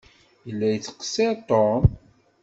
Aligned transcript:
Yella 0.47 0.67
yettqeṣṣiṛ 0.69 1.35
Tom? 1.49 1.83